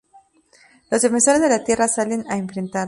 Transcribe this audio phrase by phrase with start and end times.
[0.89, 2.79] Los defensores de la Tierra salen a enfrentarlos.